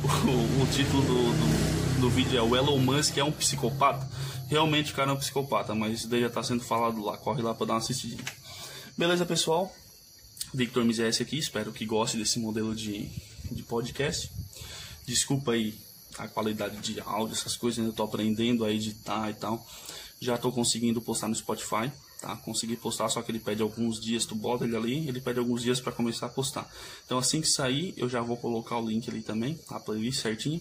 O, 0.62 0.66
título 0.72 1.02
do, 1.02 1.14
do, 1.14 2.00
do, 2.00 2.10
vídeo 2.10 2.38
é 2.38 2.42
O 2.42 2.56
Elon 2.56 2.78
Musk 2.78 3.16
é 3.18 3.24
um 3.24 3.32
psicopata 3.32 4.08
realmente 4.50 4.92
o 4.92 4.96
cara 4.96 5.10
é 5.12 5.14
um 5.14 5.16
psicopata, 5.16 5.74
mas 5.74 6.00
isso 6.00 6.08
daí 6.08 6.20
já 6.20 6.28
tá 6.28 6.42
sendo 6.42 6.62
falado 6.62 7.00
lá, 7.00 7.16
corre 7.16 7.40
lá 7.40 7.54
para 7.54 7.66
dar 7.66 7.74
uma 7.74 7.78
assistidinha. 7.78 8.22
Beleza, 8.98 9.24
pessoal? 9.24 9.72
Victor 10.52 10.84
Mizes 10.84 11.20
aqui, 11.20 11.38
espero 11.38 11.72
que 11.72 11.86
goste 11.86 12.16
desse 12.16 12.40
modelo 12.40 12.74
de, 12.74 13.08
de 13.50 13.62
podcast. 13.62 14.28
Desculpa 15.06 15.52
aí 15.52 15.78
a 16.18 16.26
qualidade 16.26 16.78
de 16.78 17.00
áudio, 17.00 17.34
essas 17.34 17.56
coisas, 17.56 17.78
ainda 17.78 17.90
estou 17.90 18.04
aprendendo 18.04 18.64
a 18.64 18.72
editar 18.72 19.30
e 19.30 19.34
tal. 19.34 19.64
Já 20.20 20.34
estou 20.34 20.50
conseguindo 20.50 21.00
postar 21.00 21.28
no 21.28 21.34
Spotify, 21.36 21.90
tá? 22.20 22.36
Consegui 22.36 22.76
postar, 22.76 23.08
só 23.08 23.22
que 23.22 23.30
ele 23.30 23.40
pede 23.40 23.62
alguns 23.62 24.00
dias, 24.00 24.24
tu 24.24 24.34
bota 24.34 24.64
ele 24.64 24.76
ali, 24.76 25.08
ele 25.08 25.20
pede 25.20 25.38
alguns 25.38 25.62
dias 25.62 25.80
para 25.80 25.92
começar 25.92 26.26
a 26.26 26.28
postar. 26.28 26.70
Então 27.04 27.18
assim 27.18 27.40
que 27.40 27.48
sair, 27.48 27.94
eu 27.96 28.08
já 28.08 28.20
vou 28.20 28.36
colocar 28.36 28.78
o 28.78 28.86
link 28.86 29.08
ali 29.08 29.22
também, 29.22 29.58
a 29.68 29.80
playlist 29.80 30.20
certinho. 30.20 30.60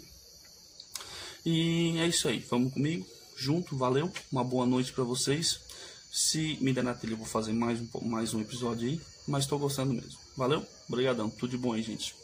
E 1.46 1.98
é 1.98 2.08
isso 2.08 2.28
aí, 2.28 2.40
vamos 2.50 2.74
comigo, 2.74 3.06
junto, 3.38 3.78
valeu, 3.78 4.12
uma 4.32 4.44
boa 4.44 4.66
noite 4.66 4.94
para 4.94 5.04
vocês. 5.04 5.60
Se 6.12 6.58
me 6.60 6.74
der 6.74 6.84
na 6.84 6.94
telha, 6.94 7.14
eu 7.14 7.18
vou 7.18 7.26
fazer 7.26 7.54
mais 7.54 7.80
um, 7.80 7.88
mais 8.02 8.34
um 8.34 8.42
episódio 8.42 8.88
aí, 8.88 9.00
mas 9.28 9.44
estou 9.44 9.60
gostando 9.60 9.94
mesmo. 9.94 10.18
Valeu, 10.36 10.66
obrigadão, 10.88 11.30
tudo 11.30 11.52
de 11.52 11.58
bom 11.58 11.74
aí, 11.74 11.84
gente. 11.84 12.16